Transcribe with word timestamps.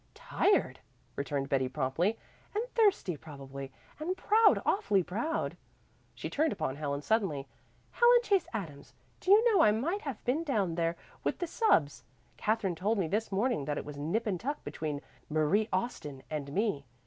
"Tired," 0.15 0.79
returned 1.15 1.47
Betty 1.47 1.69
promptly, 1.69 2.17
"and 2.55 2.63
thirsty, 2.73 3.15
probably, 3.15 3.71
and 3.99 4.17
proud 4.17 4.59
awfully 4.65 5.03
proud." 5.03 5.55
She 6.15 6.27
turned 6.27 6.51
upon 6.51 6.75
Helen 6.75 7.03
suddenly. 7.03 7.47
"Helen 7.91 8.19
Chase 8.23 8.47
Adams, 8.51 8.95
do 9.19 9.29
you 9.29 9.45
know 9.53 9.61
I 9.61 9.71
might 9.71 10.01
have 10.01 10.25
been 10.25 10.43
down 10.43 10.73
there 10.73 10.95
with 11.23 11.37
the 11.37 11.45
subs. 11.45 12.03
Katherine 12.35 12.73
told 12.73 12.97
me 12.97 13.07
this 13.07 13.31
morning 13.31 13.65
that 13.65 13.77
it 13.77 13.85
was 13.85 13.95
nip 13.99 14.25
and 14.25 14.39
tuck 14.39 14.63
between 14.63 15.01
Marie 15.29 15.69
Austin 15.71 16.23
and 16.31 16.51
me. 16.51 16.87